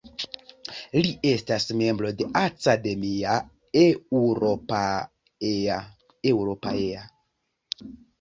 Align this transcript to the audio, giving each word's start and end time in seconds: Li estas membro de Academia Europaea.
Li 1.05 1.09
estas 1.31 1.65
membro 1.81 2.09
de 2.21 2.25
Academia 2.39 3.35
Europaea. 3.89 5.77